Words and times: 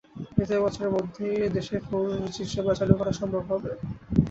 এতে 0.35 0.53
এ 0.55 0.63
বছরের 0.63 0.91
মধ্যেই 0.95 1.53
দেশে 1.57 1.75
ফোরজি 1.87 2.43
সেবা 2.51 2.73
চালু 2.79 2.93
করা 2.99 3.11
সম্ভব 3.19 3.43
হবে। 3.51 3.71